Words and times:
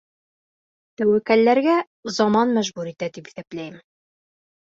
Тәүәккәлләргә 1.01 1.75
заман 2.15 2.55
мәжбүр 2.57 2.91
итә 2.93 3.11
тип 3.19 3.31
иҫәпләйем. 3.35 3.79